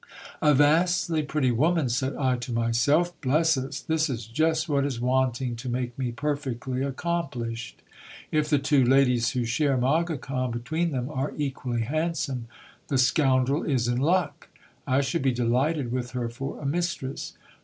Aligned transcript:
A 0.41 0.55
vastly 0.55 1.21
pretty 1.21 1.51
woman! 1.51 1.87
said 1.87 2.15
I 2.15 2.35
to 2.37 2.51
myself, 2.51 3.13
bless 3.21 3.55
us! 3.55 3.79
this 3.81 4.09
is 4.09 4.25
just 4.25 4.67
what 4.67 4.83
is 4.83 4.99
wanting 4.99 5.55
to 5.57 5.69
make 5.69 5.95
me 5.95 6.11
perfectly 6.11 6.81
accomplished. 6.81 7.83
If 8.31 8.49
the 8.49 8.57
two 8.57 8.83
ladies 8.83 9.33
who 9.33 9.45
share 9.45 9.77
Mogicon 9.77 10.49
between 10.49 10.89
them 10.91 11.07
are 11.11 11.33
equally 11.37 11.81
handsome, 11.81 12.47
the 12.87 12.97
scoundrel 12.97 13.61
is 13.61 13.87
in 13.87 13.97
luck! 13.99 14.47
I 14.87 15.01
should 15.01 15.21
be 15.21 15.31
delighted 15.33 15.91
with 15.91 16.13
her 16.13 16.29
for 16.29 16.59
a 16.59 16.65
mistress. 16.65 17.33